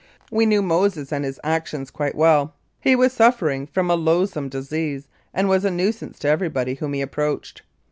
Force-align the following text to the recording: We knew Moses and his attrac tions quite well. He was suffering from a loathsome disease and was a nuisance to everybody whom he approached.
We 0.31 0.47
knew 0.47 0.63
Moses 0.63 1.11
and 1.11 1.23
his 1.23 1.39
attrac 1.43 1.67
tions 1.67 1.91
quite 1.91 2.15
well. 2.15 2.55
He 2.79 2.95
was 2.95 3.13
suffering 3.13 3.67
from 3.67 3.91
a 3.91 3.95
loathsome 3.95 4.49
disease 4.49 5.07
and 5.31 5.47
was 5.47 5.63
a 5.63 5.69
nuisance 5.69 6.17
to 6.21 6.27
everybody 6.27 6.73
whom 6.73 6.93
he 6.93 7.01
approached. 7.01 7.61